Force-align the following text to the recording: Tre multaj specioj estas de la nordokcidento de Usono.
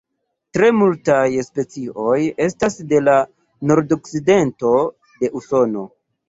Tre 0.57 0.67
multaj 0.75 1.25
specioj 1.47 2.15
estas 2.45 2.79
de 2.95 3.03
la 3.09 3.19
nordokcidento 3.73 4.73
de 5.21 5.33
Usono. 5.43 5.87